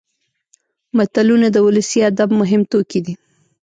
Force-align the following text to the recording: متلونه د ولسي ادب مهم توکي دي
متلونه 0.97 1.47
د 1.51 1.57
ولسي 1.67 1.99
ادب 2.09 2.29
مهم 2.41 2.61
توکي 2.71 2.99
دي 3.05 3.13